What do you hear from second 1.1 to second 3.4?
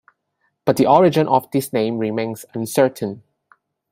of this name remains uncertain.